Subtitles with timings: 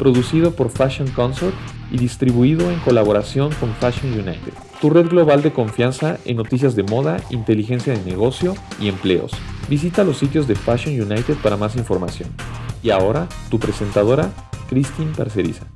[0.00, 1.54] producido por Fashion Consort
[1.92, 6.84] y distribuido en colaboración con Fashion United, tu red global de confianza en noticias de
[6.84, 9.30] moda, inteligencia de negocio y empleos.
[9.68, 12.30] Visita los sitios de Fashion United para más información.
[12.82, 14.30] Y ahora, tu presentadora,
[14.70, 15.66] Christine Parceriza.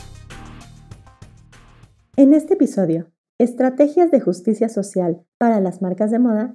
[2.17, 6.55] En este episodio, Estrategias de Justicia Social para las marcas de moda,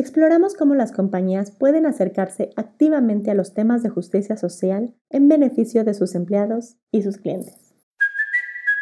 [0.00, 5.84] exploramos cómo las compañías pueden acercarse activamente a los temas de justicia social en beneficio
[5.84, 7.70] de sus empleados y sus clientes.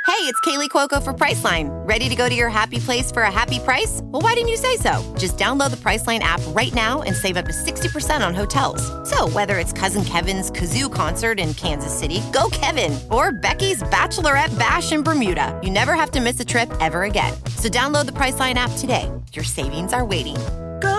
[0.07, 1.69] Hey, it's Kaylee Cuoco for Priceline.
[1.87, 4.01] Ready to go to your happy place for a happy price?
[4.05, 5.15] Well, why didn't you say so?
[5.19, 8.83] Just download the Priceline app right now and save up to 60% on hotels.
[9.09, 14.59] So, whether it's Cousin Kevin's Kazoo concert in Kansas City, go Kevin, or Becky's Bachelorette
[14.59, 17.35] Bash in Bermuda, you never have to miss a trip ever again.
[17.57, 19.09] So, download the Priceline app today.
[19.35, 20.37] Your savings are waiting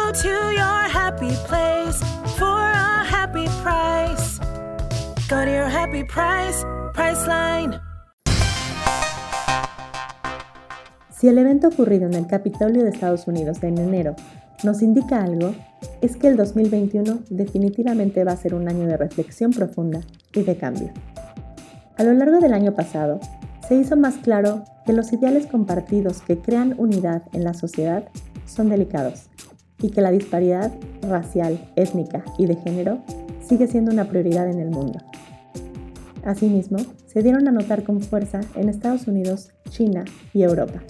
[0.09, 2.01] Go to your happy place
[2.39, 4.39] for a happy price.
[5.29, 6.65] Go to your happy price,
[6.95, 7.79] Priceline.
[11.15, 14.15] Si el evento ocurrido en el Capitolio de Estados Unidos en enero
[14.63, 15.53] nos indica algo,
[16.01, 20.01] es que el 2021 definitivamente va a ser un año de reflexión profunda
[20.33, 20.91] y de cambio.
[21.97, 23.19] A lo largo del año pasado,
[23.67, 28.05] se hizo más claro que los ideales compartidos que crean unidad en la sociedad
[28.47, 29.29] son delicados
[29.81, 32.99] y que la disparidad racial, étnica y de género
[33.47, 34.99] sigue siendo una prioridad en el mundo.
[36.23, 40.81] Asimismo, se dieron a notar con fuerza en Estados Unidos, China y Europa.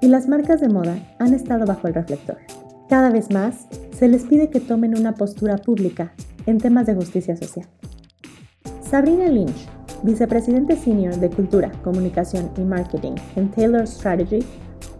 [0.00, 2.38] Y las marcas de moda han estado bajo el reflector.
[2.88, 3.66] Cada vez más
[3.96, 6.12] se les pide que tomen una postura pública
[6.46, 7.66] en temas de justicia social.
[8.82, 9.68] Sabrina Lynch,
[10.02, 14.40] vicepresidente senior de Cultura, Comunicación y Marketing en Taylor Strategy,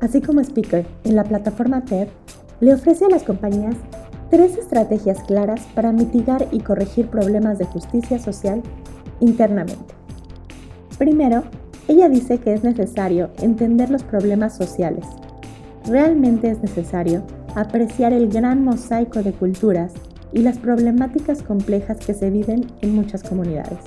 [0.00, 2.09] así como speaker en la plataforma TED,
[2.60, 3.75] le ofrece a las compañías
[4.31, 8.62] tres estrategias claras para mitigar y corregir problemas de justicia social
[9.19, 9.94] internamente.
[10.99, 11.44] Primero,
[11.88, 15.04] ella dice que es necesario entender los problemas sociales.
[15.87, 17.22] Realmente es necesario
[17.56, 19.93] apreciar el gran mosaico de culturas
[20.32, 23.78] y las problemáticas complejas que se viven en muchas comunidades.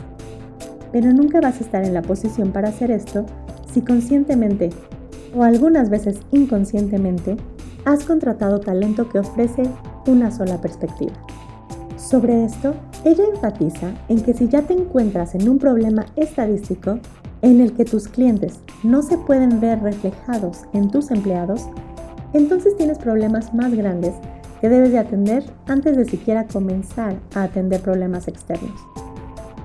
[0.91, 3.25] Pero nunca vas a estar en la posición para hacer esto
[3.71, 4.69] si conscientemente
[5.35, 7.37] o algunas veces inconscientemente
[7.85, 9.63] has contratado talento que ofrece
[10.07, 11.13] una sola perspectiva.
[11.97, 12.73] Sobre esto,
[13.05, 16.99] ella enfatiza en que si ya te encuentras en un problema estadístico
[17.41, 21.67] en el que tus clientes no se pueden ver reflejados en tus empleados,
[22.33, 24.15] entonces tienes problemas más grandes
[24.61, 28.79] que debes de atender antes de siquiera comenzar a atender problemas externos.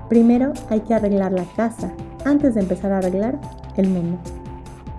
[0.09, 1.93] Primero hay que arreglar la casa
[2.25, 3.39] antes de empezar a arreglar
[3.77, 4.17] el mundo.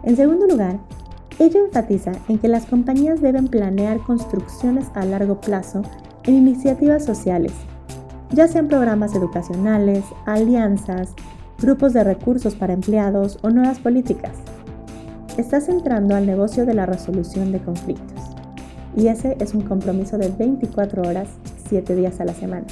[0.02, 0.78] En segundo lugar,
[1.40, 5.80] ella enfatiza en que las compañías deben planear construcciones a largo plazo
[6.24, 7.52] en iniciativas sociales,
[8.30, 11.14] ya sean programas educacionales, alianzas,
[11.58, 14.32] grupos de recursos para empleados o nuevas políticas.
[15.38, 18.20] Estás entrando al negocio de la resolución de conflictos
[18.94, 21.28] y ese es un compromiso de 24 horas,
[21.70, 22.66] 7 días a la semana.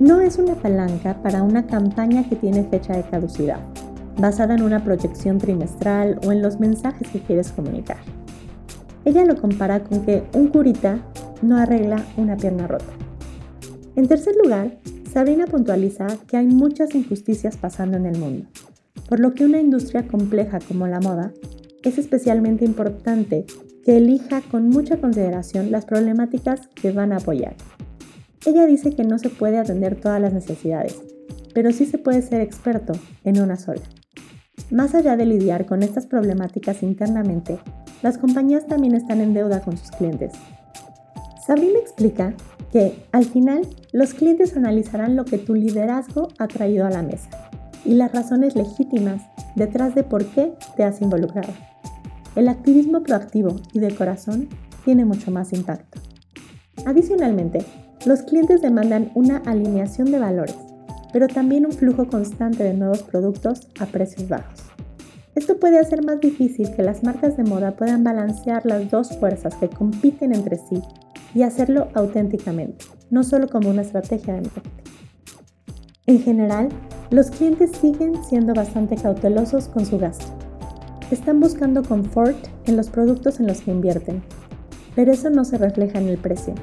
[0.00, 3.60] No es una palanca para una campaña que tiene fecha de caducidad,
[4.18, 7.98] basada en una proyección trimestral o en los mensajes que quieres comunicar.
[9.04, 10.98] Ella lo compara con que un curita
[11.42, 12.92] no arregla una pierna rota.
[13.96, 14.78] En tercer lugar,
[15.12, 18.46] Sabrina puntualiza que hay muchas injusticias pasando en el mundo,
[19.08, 21.32] por lo que una industria compleja como la moda
[21.82, 23.44] es especialmente importante
[23.84, 27.54] que elija con mucha consideración las problemáticas que van a apoyar.
[28.46, 31.00] Ella dice que no se puede atender todas las necesidades,
[31.54, 33.82] pero sí se puede ser experto en una sola.
[34.74, 37.58] Más allá de lidiar con estas problemáticas internamente,
[38.02, 40.32] las compañías también están en deuda con sus clientes
[41.46, 42.32] Sabrina explica
[42.72, 47.28] que al final los clientes analizarán lo que tu liderazgo ha traído a la mesa
[47.84, 49.22] y las razones legítimas
[49.54, 51.52] detrás de por qué te has involucrado.
[52.34, 54.48] El activismo proactivo y de corazón
[54.86, 56.00] tiene mucho más impacto.
[56.86, 57.66] Adicionalmente,
[58.06, 60.56] los clientes demandan una alineación de valores,
[61.12, 64.63] pero también un flujo constante de nuevos productos a precios bajos.
[65.34, 69.56] Esto puede hacer más difícil que las marcas de moda puedan balancear las dos fuerzas
[69.56, 70.80] que compiten entre sí
[71.34, 74.92] y hacerlo auténticamente, no solo como una estrategia de marketing.
[76.06, 76.68] En general,
[77.10, 80.26] los clientes siguen siendo bastante cautelosos con su gasto.
[81.10, 84.22] están buscando confort en los productos en los que invierten,
[84.94, 86.54] pero eso no se refleja en el precio.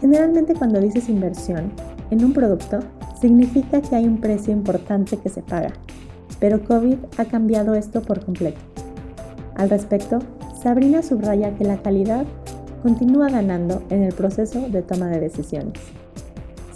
[0.00, 1.72] Generalmente cuando dices inversión
[2.10, 2.80] en un producto,
[3.20, 5.72] significa que hay un precio importante que se paga,
[6.40, 8.60] pero COVID ha cambiado esto por completo.
[9.54, 10.20] Al respecto,
[10.62, 12.26] Sabrina subraya que la calidad
[12.82, 15.74] continúa ganando en el proceso de toma de decisiones.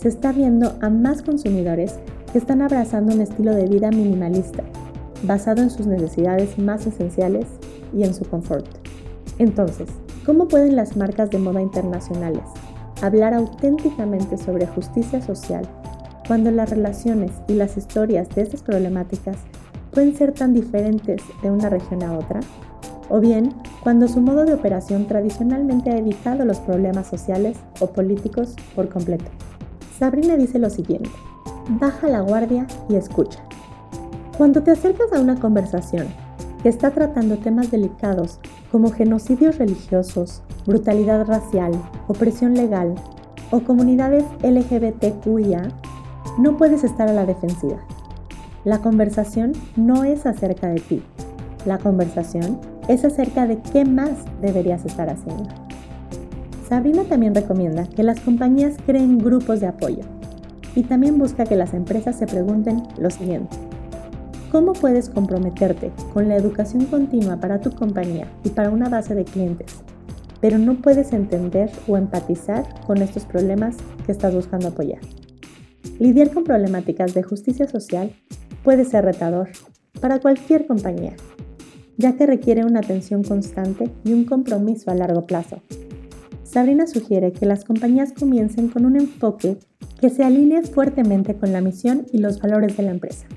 [0.00, 1.98] Se está viendo a más consumidores
[2.32, 4.64] que están abrazando un estilo de vida minimalista,
[5.22, 7.46] basado en sus necesidades más esenciales
[7.94, 8.66] y en su confort.
[9.38, 9.88] Entonces,
[10.26, 12.42] ¿cómo pueden las marcas de moda internacionales
[13.02, 15.68] hablar auténticamente sobre justicia social
[16.26, 19.36] cuando las relaciones y las historias de estas problemáticas
[19.90, 22.40] pueden ser tan diferentes de una región a otra?
[23.08, 28.54] O bien, cuando su modo de operación tradicionalmente ha evitado los problemas sociales o políticos
[28.74, 29.30] por completo.
[29.98, 31.10] Sabrina dice lo siguiente,
[31.80, 33.40] baja la guardia y escucha.
[34.38, 36.08] Cuando te acercas a una conversación
[36.62, 38.38] que está tratando temas delicados
[38.70, 41.72] como genocidios religiosos, brutalidad racial,
[42.08, 42.94] opresión legal
[43.50, 45.68] o comunidades LGBTQIA,
[46.38, 47.78] no puedes estar a la defensiva.
[48.64, 51.02] La conversación no es acerca de ti.
[51.66, 52.58] La conversación
[52.88, 55.48] es acerca de qué más deberías estar haciendo.
[56.68, 60.04] Sabrina también recomienda que las compañías creen grupos de apoyo
[60.74, 63.56] y también busca que las empresas se pregunten lo siguiente.
[64.50, 69.24] ¿Cómo puedes comprometerte con la educación continua para tu compañía y para una base de
[69.24, 69.82] clientes,
[70.40, 73.76] pero no puedes entender o empatizar con estos problemas
[74.06, 75.00] que estás buscando apoyar?
[76.02, 78.10] Lidiar con problemáticas de justicia social
[78.64, 79.50] puede ser retador
[80.00, 81.14] para cualquier compañía,
[81.96, 85.62] ya que requiere una atención constante y un compromiso a largo plazo.
[86.42, 89.58] Sabrina sugiere que las compañías comiencen con un enfoque
[90.00, 93.28] que se alinee fuertemente con la misión y los valores de la empresa,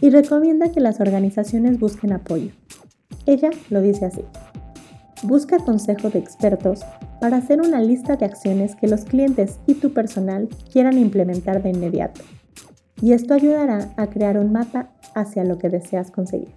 [0.00, 2.52] y recomienda que las organizaciones busquen apoyo.
[3.26, 4.22] Ella lo dice así.
[5.22, 6.80] Busca consejo de expertos
[7.20, 11.70] para hacer una lista de acciones que los clientes y tu personal quieran implementar de
[11.70, 12.22] inmediato.
[13.00, 16.52] Y esto ayudará a crear un mapa hacia lo que deseas conseguir.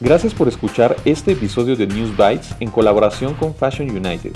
[0.00, 4.32] Gracias por escuchar este episodio de News Bites en colaboración con Fashion United,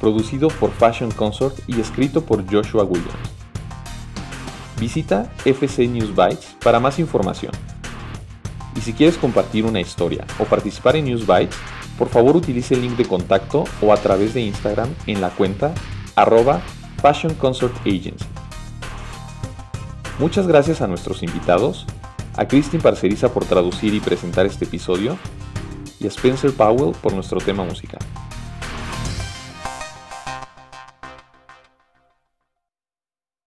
[0.00, 3.14] producido por Fashion Consort y escrito por Joshua Williams.
[4.78, 7.52] Visita FC News Bites para más información.
[8.76, 11.56] Y si quieres compartir una historia o participar en News Bytes,
[11.98, 15.74] por favor utilice el link de contacto o a través de Instagram en la cuenta
[16.16, 16.60] arroba
[17.02, 18.24] Fashion Consort Agency.
[20.18, 21.86] Muchas gracias a nuestros invitados,
[22.36, 25.16] a Christine Parceriza por traducir y presentar este episodio
[25.98, 28.00] y a Spencer Powell por nuestro tema musical.